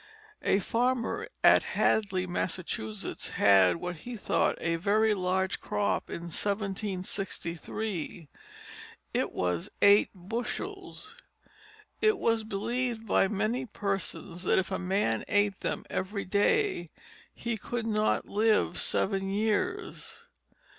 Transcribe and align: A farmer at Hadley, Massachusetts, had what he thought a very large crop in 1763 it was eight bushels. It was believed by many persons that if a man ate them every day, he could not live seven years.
A 0.41 0.57
farmer 0.57 1.29
at 1.43 1.61
Hadley, 1.61 2.25
Massachusetts, 2.25 3.29
had 3.37 3.75
what 3.75 3.97
he 3.97 4.17
thought 4.17 4.57
a 4.59 4.77
very 4.77 5.13
large 5.13 5.59
crop 5.61 6.09
in 6.09 6.21
1763 6.21 8.27
it 9.13 9.31
was 9.31 9.69
eight 9.79 10.09
bushels. 10.15 11.15
It 12.01 12.17
was 12.17 12.43
believed 12.43 13.05
by 13.05 13.27
many 13.27 13.67
persons 13.67 14.41
that 14.41 14.57
if 14.57 14.71
a 14.71 14.79
man 14.79 15.23
ate 15.27 15.59
them 15.59 15.85
every 15.87 16.25
day, 16.25 16.89
he 17.31 17.55
could 17.55 17.85
not 17.85 18.25
live 18.25 18.79
seven 18.81 19.29
years. 19.29 20.23